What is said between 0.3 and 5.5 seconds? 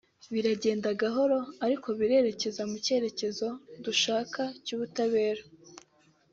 biragenda gahoro ariko birerekeza mu cyerekezo dushaka cy’ubutabera